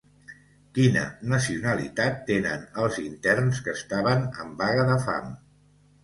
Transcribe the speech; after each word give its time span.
Quina 0.75 1.01
nacionalitat 1.33 2.15
tenen 2.29 2.63
els 2.85 2.97
interns 3.01 3.59
que 3.67 3.75
estaven 3.81 4.25
en 4.45 4.55
vaga 4.63 4.87
de 4.89 4.97
fam? 5.05 5.29